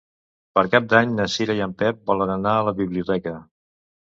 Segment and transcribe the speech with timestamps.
[0.59, 3.37] Per Cap d'Any na Cira i en Pep volen anar a la biblioteca.